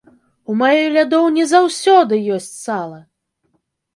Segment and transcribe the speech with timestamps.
[0.51, 2.97] У маёй лядоўні заўсёды ёсць сала!!!